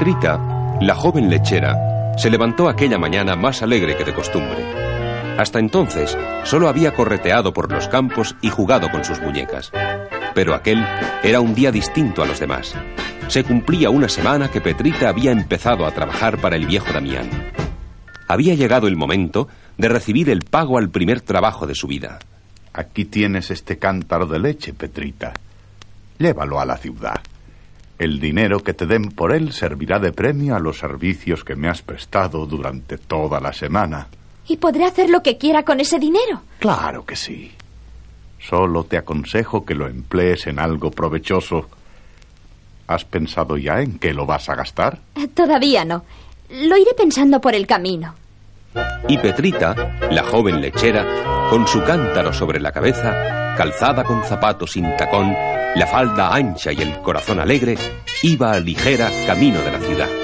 Petrita, 0.00 0.78
la 0.80 0.94
joven 0.94 1.28
lechera, 1.28 2.14
se 2.16 2.30
levantó 2.30 2.70
aquella 2.70 2.96
mañana 2.96 3.36
más 3.36 3.60
alegre 3.60 3.98
que 3.98 4.04
de 4.06 4.14
costumbre. 4.14 4.64
Hasta 5.36 5.58
entonces 5.58 6.16
solo 6.42 6.70
había 6.70 6.94
correteado 6.94 7.52
por 7.52 7.70
los 7.70 7.86
campos 7.86 8.34
y 8.40 8.48
jugado 8.48 8.90
con 8.90 9.04
sus 9.04 9.20
muñecas. 9.20 9.70
Pero 10.34 10.54
aquel 10.54 10.82
era 11.22 11.42
un 11.42 11.54
día 11.54 11.70
distinto 11.70 12.22
a 12.22 12.26
los 12.26 12.40
demás. 12.40 12.74
Se 13.28 13.44
cumplía 13.44 13.90
una 13.90 14.08
semana 14.08 14.50
que 14.50 14.62
Petrita 14.62 15.10
había 15.10 15.32
empezado 15.32 15.84
a 15.84 15.90
trabajar 15.90 16.38
para 16.38 16.56
el 16.56 16.64
viejo 16.64 16.90
Damián. 16.94 17.28
Había 18.26 18.54
llegado 18.54 18.88
el 18.88 18.96
momento 18.96 19.48
de 19.76 19.90
recibir 19.90 20.30
el 20.30 20.40
pago 20.40 20.78
al 20.78 20.88
primer 20.88 21.20
trabajo 21.20 21.66
de 21.66 21.74
su 21.74 21.86
vida. 21.86 22.20
Aquí 22.72 23.04
tienes 23.04 23.50
este 23.50 23.76
cántaro 23.76 24.24
de 24.24 24.38
leche, 24.38 24.72
Petrita. 24.72 25.34
Llévalo 26.16 26.58
a 26.58 26.64
la 26.64 26.78
ciudad. 26.78 27.20
El 28.00 28.18
dinero 28.18 28.60
que 28.60 28.72
te 28.72 28.86
den 28.86 29.10
por 29.10 29.30
él 29.30 29.52
servirá 29.52 29.98
de 29.98 30.10
premio 30.10 30.56
a 30.56 30.58
los 30.58 30.78
servicios 30.78 31.44
que 31.44 31.54
me 31.54 31.68
has 31.68 31.82
prestado 31.82 32.46
durante 32.46 32.96
toda 32.96 33.40
la 33.40 33.52
semana. 33.52 34.08
¿Y 34.48 34.56
podré 34.56 34.86
hacer 34.86 35.10
lo 35.10 35.22
que 35.22 35.36
quiera 35.36 35.64
con 35.64 35.80
ese 35.80 35.98
dinero? 35.98 36.40
Claro 36.60 37.04
que 37.04 37.14
sí. 37.14 37.52
Solo 38.38 38.84
te 38.84 38.96
aconsejo 38.96 39.66
que 39.66 39.74
lo 39.74 39.86
emplees 39.86 40.46
en 40.46 40.58
algo 40.58 40.90
provechoso. 40.90 41.68
¿Has 42.86 43.04
pensado 43.04 43.58
ya 43.58 43.82
en 43.82 43.98
qué 43.98 44.14
lo 44.14 44.24
vas 44.24 44.48
a 44.48 44.54
gastar? 44.54 45.00
Todavía 45.34 45.84
no. 45.84 46.02
Lo 46.48 46.78
iré 46.78 46.94
pensando 46.96 47.38
por 47.38 47.54
el 47.54 47.66
camino. 47.66 48.14
Y 49.08 49.18
Petrita, 49.18 49.98
la 50.10 50.22
joven 50.22 50.60
lechera, 50.60 51.04
con 51.50 51.66
su 51.66 51.82
cántaro 51.82 52.32
sobre 52.32 52.60
la 52.60 52.72
cabeza, 52.72 53.54
calzada 53.56 54.04
con 54.04 54.22
zapatos 54.24 54.72
sin 54.72 54.96
tacón, 54.96 55.34
la 55.74 55.86
falda 55.86 56.34
ancha 56.34 56.72
y 56.72 56.80
el 56.80 57.00
corazón 57.00 57.40
alegre, 57.40 57.76
iba 58.22 58.52
a 58.52 58.60
ligera 58.60 59.10
camino 59.26 59.60
de 59.60 59.72
la 59.72 59.80
ciudad. 59.80 60.19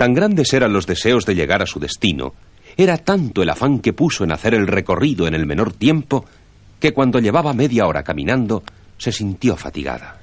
Tan 0.00 0.14
grandes 0.14 0.54
eran 0.54 0.72
los 0.72 0.86
deseos 0.86 1.26
de 1.26 1.34
llegar 1.34 1.60
a 1.60 1.66
su 1.66 1.78
destino, 1.78 2.32
era 2.74 2.96
tanto 2.96 3.42
el 3.42 3.50
afán 3.50 3.80
que 3.80 3.92
puso 3.92 4.24
en 4.24 4.32
hacer 4.32 4.54
el 4.54 4.66
recorrido 4.66 5.26
en 5.26 5.34
el 5.34 5.44
menor 5.44 5.74
tiempo, 5.74 6.24
que 6.80 6.94
cuando 6.94 7.18
llevaba 7.18 7.52
media 7.52 7.86
hora 7.86 8.02
caminando, 8.02 8.62
se 8.96 9.12
sintió 9.12 9.58
fatigada. 9.58 10.18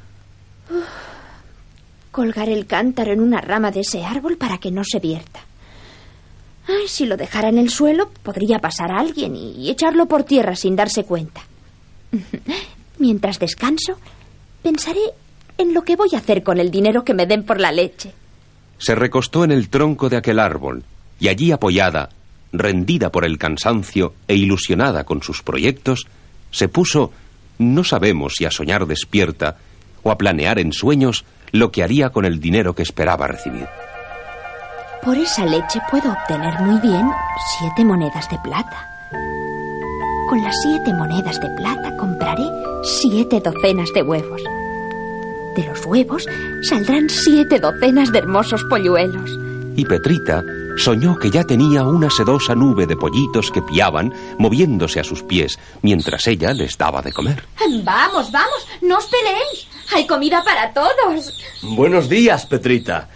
Colgar 2.09 2.49
el 2.49 2.65
cántaro 2.65 3.13
en 3.13 3.21
una 3.21 3.39
rama 3.39 3.69
de 3.69 3.81
ese 3.81 4.03
árbol 4.03 4.35
para 4.35 4.57
que 4.57 4.71
no 4.71 4.83
se 4.83 4.97
vierta. 4.97 5.41
Ay, 6.67 6.87
si 6.87 7.05
lo 7.05 7.15
dejara 7.15 7.49
en 7.49 7.59
el 7.59 7.69
suelo, 7.69 8.09
podría 8.23 8.57
pasar 8.57 8.91
a 8.91 8.99
alguien 8.99 9.35
y 9.35 9.69
echarlo 9.69 10.07
por 10.07 10.23
tierra 10.23 10.55
sin 10.55 10.75
darse 10.75 11.03
cuenta. 11.03 11.41
Mientras 12.97 13.37
descanso, 13.37 13.99
pensaré 14.63 15.11
en 15.59 15.75
lo 15.75 15.83
que 15.83 15.95
voy 15.95 16.09
a 16.15 16.17
hacer 16.17 16.41
con 16.41 16.59
el 16.59 16.71
dinero 16.71 17.03
que 17.03 17.13
me 17.13 17.27
den 17.27 17.43
por 17.43 17.61
la 17.61 17.71
leche. 17.71 18.15
Se 18.77 18.95
recostó 18.95 19.43
en 19.43 19.51
el 19.51 19.69
tronco 19.69 20.09
de 20.09 20.17
aquel 20.17 20.39
árbol 20.39 20.83
y 21.19 21.29
allí 21.29 21.51
apoyada, 21.51 22.09
rendida 22.53 23.11
por 23.11 23.25
el 23.25 23.37
cansancio 23.37 24.13
e 24.27 24.35
ilusionada 24.35 25.03
con 25.03 25.23
sus 25.23 25.41
proyectos, 25.41 26.07
se 26.51 26.67
puso, 26.67 27.11
no 27.57 27.83
sabemos 27.83 28.33
si 28.37 28.45
a 28.45 28.51
soñar 28.51 28.85
despierta 28.85 29.57
o 30.03 30.11
a 30.11 30.17
planear 30.17 30.59
en 30.59 30.73
sueños 30.73 31.25
lo 31.51 31.71
que 31.71 31.83
haría 31.83 32.09
con 32.09 32.25
el 32.25 32.39
dinero 32.39 32.73
que 32.75 32.83
esperaba 32.83 33.27
recibir. 33.27 33.67
Por 35.03 35.17
esa 35.17 35.45
leche 35.45 35.79
puedo 35.89 36.11
obtener 36.11 36.59
muy 36.61 36.79
bien 36.81 37.09
siete 37.59 37.85
monedas 37.85 38.29
de 38.29 38.37
plata. 38.43 38.85
Con 40.29 40.43
las 40.43 40.55
siete 40.61 40.93
monedas 40.93 41.39
de 41.39 41.49
plata 41.55 41.95
compraré 41.97 42.43
siete 42.83 43.39
docenas 43.39 43.89
de 43.93 44.03
huevos. 44.03 44.41
De 45.57 45.65
los 45.65 45.83
huevos 45.87 46.23
saldrán 46.61 47.09
siete 47.09 47.57
docenas 47.59 48.11
de 48.11 48.19
hermosos 48.19 48.63
polluelos. 48.65 49.31
Y 49.75 49.85
Petrita 49.85 50.43
soñó 50.77 51.17
que 51.17 51.31
ya 51.31 51.43
tenía 51.45 51.81
una 51.83 52.11
sedosa 52.11 52.53
nube 52.53 52.85
de 52.85 52.95
pollitos 52.95 53.49
que 53.49 53.63
piaban, 53.63 54.13
moviéndose 54.37 54.99
a 54.99 55.03
sus 55.03 55.23
pies, 55.23 55.57
mientras 55.81 56.27
ella 56.27 56.53
les 56.53 56.77
daba 56.77 57.01
de 57.01 57.11
comer. 57.11 57.43
Vamos, 57.83 58.31
vamos, 58.31 58.67
no 58.83 58.99
os 58.99 59.07
peleéis. 59.07 59.67
Hay 59.95 60.05
comida 60.05 60.43
para 60.43 60.71
todos. 60.71 61.33
Buenos 61.63 62.07
días, 62.07 62.45
Petrita. 62.45 63.09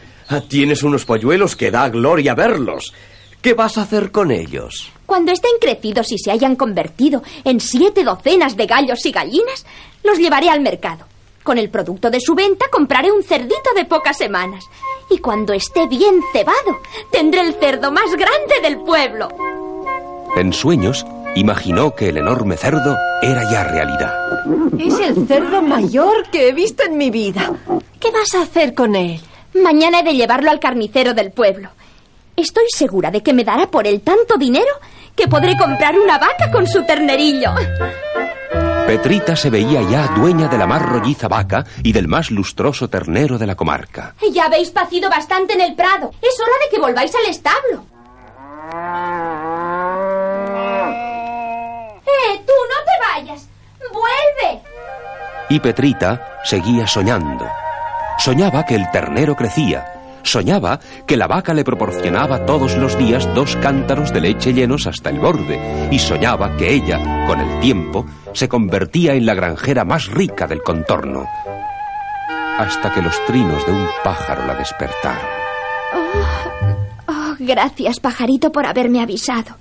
Tienes 0.47 0.81
unos 0.81 1.05
polluelos 1.05 1.55
que 1.55 1.69
da 1.69 1.89
gloria 1.89 2.33
verlos. 2.33 2.91
¿Qué 3.39 3.53
vas 3.53 3.77
a 3.77 3.83
hacer 3.83 4.11
con 4.11 4.31
ellos? 4.31 4.91
Cuando 5.05 5.31
estén 5.31 5.51
crecidos 5.61 6.11
y 6.11 6.17
se 6.17 6.31
hayan 6.31 6.55
convertido 6.55 7.21
en 7.43 7.59
siete 7.59 8.03
docenas 8.03 8.57
de 8.57 8.65
gallos 8.65 9.05
y 9.05 9.11
gallinas, 9.11 9.63
los 10.03 10.17
llevaré 10.17 10.49
al 10.49 10.61
mercado. 10.61 11.10
Con 11.43 11.57
el 11.57 11.69
producto 11.69 12.09
de 12.09 12.19
su 12.19 12.35
venta 12.35 12.65
compraré 12.71 13.11
un 13.11 13.23
cerdito 13.23 13.73
de 13.75 13.85
pocas 13.85 14.17
semanas. 14.17 14.69
Y 15.09 15.17
cuando 15.17 15.53
esté 15.53 15.87
bien 15.87 16.21
cebado, 16.31 16.79
tendré 17.11 17.41
el 17.41 17.55
cerdo 17.55 17.91
más 17.91 18.11
grande 18.11 18.61
del 18.61 18.79
pueblo. 18.79 19.27
En 20.35 20.53
sueños, 20.53 21.05
imaginó 21.35 21.95
que 21.95 22.09
el 22.09 22.17
enorme 22.17 22.57
cerdo 22.57 22.95
era 23.21 23.49
ya 23.51 23.63
realidad. 23.63 24.13
Es 24.79 24.99
el 24.99 25.27
cerdo 25.27 25.61
mayor 25.61 26.29
que 26.31 26.49
he 26.49 26.53
visto 26.53 26.83
en 26.83 26.97
mi 26.97 27.09
vida. 27.09 27.51
¿Qué 27.99 28.11
vas 28.11 28.33
a 28.35 28.43
hacer 28.43 28.73
con 28.73 28.95
él? 28.95 29.19
Mañana 29.53 29.99
he 29.99 30.03
de 30.03 30.13
llevarlo 30.13 30.51
al 30.51 30.59
carnicero 30.59 31.13
del 31.13 31.31
pueblo. 31.31 31.69
Estoy 32.35 32.65
segura 32.69 33.11
de 33.11 33.21
que 33.21 33.33
me 33.33 33.43
dará 33.43 33.67
por 33.67 33.85
él 33.87 34.01
tanto 34.01 34.37
dinero 34.37 34.73
que 35.15 35.27
podré 35.27 35.57
comprar 35.57 35.99
una 35.99 36.17
vaca 36.17 36.51
con 36.51 36.65
su 36.67 36.83
ternerillo. 36.85 37.51
Petrita 38.87 39.35
se 39.35 39.49
veía 39.49 39.81
ya 39.83 40.07
dueña 40.15 40.47
de 40.47 40.57
la 40.57 40.67
más 40.67 40.81
rolliza 40.81 41.27
vaca 41.27 41.65
y 41.81 41.93
del 41.93 42.07
más 42.07 42.29
lustroso 42.31 42.89
ternero 42.89 43.37
de 43.37 43.47
la 43.47 43.55
comarca. 43.55 44.15
Ya 44.31 44.45
habéis 44.45 44.69
pacido 44.71 45.09
bastante 45.09 45.53
en 45.53 45.61
el 45.61 45.75
prado. 45.75 46.11
Es 46.21 46.37
hora 46.39 46.53
de 46.63 46.69
que 46.69 46.81
volváis 46.81 47.13
al 47.15 47.25
establo. 47.29 47.85
¡Eh, 52.05 52.41
tú 52.45 52.53
no 52.69 52.77
te 52.85 53.21
vayas! 53.21 53.47
¡Vuelve! 53.91 54.61
Y 55.49 55.59
Petrita 55.59 56.39
seguía 56.43 56.87
soñando. 56.87 57.47
Soñaba 58.17 58.65
que 58.65 58.75
el 58.75 58.89
ternero 58.91 59.35
crecía. 59.35 60.00
Soñaba 60.23 60.79
que 61.07 61.17
la 61.17 61.27
vaca 61.27 61.53
le 61.53 61.63
proporcionaba 61.63 62.45
todos 62.45 62.75
los 62.77 62.97
días 62.97 63.27
dos 63.33 63.55
cántaros 63.57 64.13
de 64.13 64.21
leche 64.21 64.53
llenos 64.53 64.87
hasta 64.87 65.09
el 65.09 65.19
borde. 65.19 65.89
Y 65.91 65.99
soñaba 65.99 66.55
que 66.57 66.73
ella, 66.73 67.25
con 67.27 67.39
el 67.39 67.59
tiempo, 67.59 68.05
se 68.33 68.47
convertía 68.47 69.13
en 69.13 69.25
la 69.25 69.33
granjera 69.33 69.83
más 69.83 70.07
rica 70.07 70.47
del 70.47 70.61
contorno. 70.61 71.25
Hasta 72.57 72.93
que 72.93 73.01
los 73.01 73.15
trinos 73.25 73.65
de 73.65 73.71
un 73.71 73.87
pájaro 74.03 74.45
la 74.45 74.55
despertaron. 74.55 75.25
Oh, 77.07 77.35
gracias, 77.39 77.99
pajarito, 77.99 78.51
por 78.51 78.65
haberme 78.65 79.01
avisado. 79.01 79.55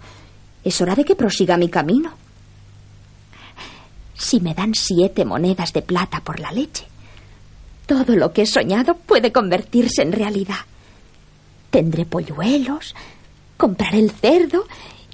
Es 0.62 0.80
hora 0.80 0.94
de 0.94 1.04
que 1.04 1.16
prosiga 1.16 1.56
mi 1.56 1.68
camino. 1.68 2.12
Si 4.14 4.38
me 4.40 4.54
dan 4.54 4.74
siete 4.74 5.24
monedas 5.24 5.72
de 5.72 5.80
plata 5.80 6.20
por 6.20 6.40
la 6.40 6.52
leche, 6.52 6.89
todo 7.90 8.14
lo 8.14 8.32
que 8.32 8.42
he 8.42 8.46
soñado 8.46 8.94
puede 8.94 9.32
convertirse 9.32 10.02
en 10.02 10.12
realidad. 10.12 10.60
Tendré 11.70 12.04
polluelos, 12.04 12.94
compraré 13.56 13.98
el 13.98 14.12
cerdo 14.12 14.64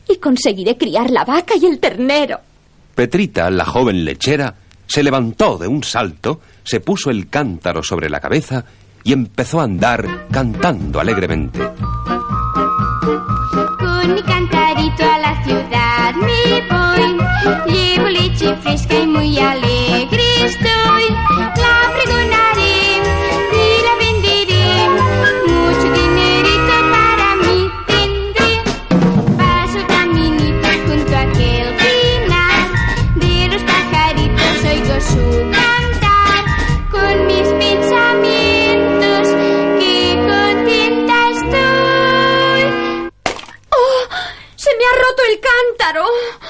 y 0.06 0.18
conseguiré 0.18 0.76
criar 0.76 1.10
la 1.10 1.24
vaca 1.24 1.54
y 1.58 1.64
el 1.64 1.78
ternero. 1.78 2.38
Petrita, 2.94 3.48
la 3.48 3.64
joven 3.64 4.04
lechera, 4.04 4.56
se 4.86 5.02
levantó 5.02 5.56
de 5.56 5.68
un 5.68 5.82
salto, 5.82 6.42
se 6.64 6.80
puso 6.80 7.08
el 7.08 7.30
cántaro 7.30 7.82
sobre 7.82 8.10
la 8.10 8.20
cabeza 8.20 8.66
y 9.02 9.14
empezó 9.14 9.60
a 9.60 9.64
andar 9.64 10.26
cantando 10.30 11.00
alegremente. 11.00 11.58
Con 13.78 14.14
mi 14.14 14.22
cantarito 14.22 15.15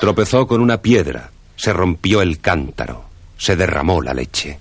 Tropezó 0.06 0.46
con 0.46 0.60
una 0.60 0.82
piedra, 0.82 1.30
se 1.56 1.72
rompió 1.72 2.22
el 2.22 2.38
cántaro, 2.38 3.06
se 3.36 3.56
derramó 3.56 4.00
la 4.00 4.14
leche. 4.14 4.58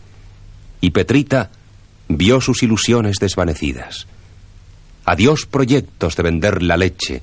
Y 0.82 0.90
Petrita 0.90 1.52
vio 2.08 2.42
sus 2.42 2.64
ilusiones 2.64 3.18
desvanecidas. 3.20 4.08
Adiós 5.06 5.46
proyectos 5.46 6.16
de 6.16 6.24
vender 6.24 6.64
la 6.64 6.78
leche, 6.78 7.22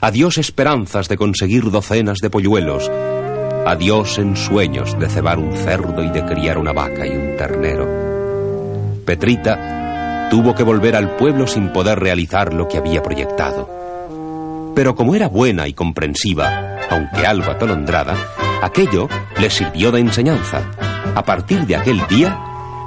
adiós 0.00 0.38
esperanzas 0.38 1.08
de 1.08 1.16
conseguir 1.16 1.70
docenas 1.70 2.18
de 2.18 2.30
polluelos, 2.30 2.90
Adiós 3.66 4.18
ensueños 4.18 4.98
de 4.98 5.08
cebar 5.08 5.38
un 5.38 5.52
cerdo 5.52 6.02
y 6.02 6.10
de 6.10 6.24
criar 6.24 6.58
una 6.58 6.72
vaca 6.72 7.06
y 7.06 7.10
un 7.10 7.36
ternero. 7.36 7.86
Petrita 9.04 10.28
tuvo 10.30 10.54
que 10.54 10.62
volver 10.62 10.96
al 10.96 11.16
pueblo 11.16 11.46
sin 11.46 11.72
poder 11.72 11.98
realizar 11.98 12.54
lo 12.54 12.68
que 12.68 12.78
había 12.78 13.02
proyectado. 13.02 13.68
Pero 14.74 14.94
como 14.94 15.14
era 15.14 15.28
buena 15.28 15.68
y 15.68 15.74
comprensiva, 15.74 16.78
aunque 16.90 17.26
algo 17.26 17.50
atolondrada, 17.50 18.14
aquello 18.62 19.08
le 19.38 19.50
sirvió 19.50 19.92
de 19.92 20.00
enseñanza. 20.00 20.62
A 21.14 21.22
partir 21.24 21.66
de 21.66 21.76
aquel 21.76 22.00
día, 22.08 22.38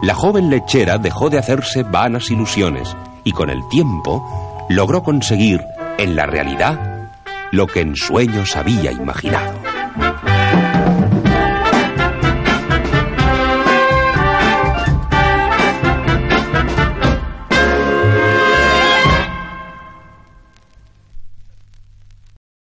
la 0.01 0.15
joven 0.15 0.49
lechera 0.49 0.97
dejó 0.97 1.29
de 1.29 1.37
hacerse 1.39 1.83
vanas 1.83 2.31
ilusiones 2.31 2.95
y 3.23 3.31
con 3.31 3.49
el 3.49 3.61
tiempo 3.69 4.65
logró 4.69 5.03
conseguir 5.03 5.61
en 5.97 6.15
la 6.15 6.25
realidad 6.25 7.09
lo 7.51 7.67
que 7.67 7.81
en 7.81 7.95
sueños 7.95 8.55
había 8.55 8.91
imaginado. 8.91 9.52